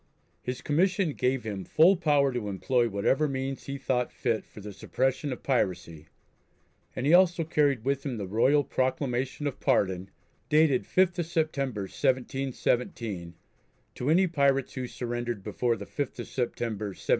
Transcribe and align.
His 0.41 0.63
commission 0.63 1.13
gave 1.13 1.43
him 1.43 1.63
full 1.63 1.95
power 1.95 2.33
to 2.33 2.49
employ 2.49 2.89
whatever 2.89 3.27
means 3.27 3.65
he 3.67 3.77
thought 3.77 4.11
fit 4.11 4.43
for 4.47 4.59
the 4.59 4.73
suppression 4.73 5.31
of 5.31 5.43
piracy, 5.43 6.07
and 6.95 7.05
he 7.05 7.13
also 7.13 7.43
carried 7.43 7.85
with 7.85 8.03
him 8.03 8.17
the 8.17 8.25
royal 8.25 8.63
proclamation 8.63 9.45
of 9.45 9.59
pardon, 9.59 10.09
dated 10.49 10.85
5th 10.85 11.19
of 11.19 11.27
September, 11.27 11.81
1717, 11.81 13.35
to 13.93 14.09
any 14.09 14.25
pirates 14.25 14.73
who 14.73 14.87
surrendered 14.87 15.43
before 15.43 15.75
the 15.75 15.85
5th 15.85 16.17
of 16.17 16.27
September, 16.27 16.85
1718. 16.87 16.97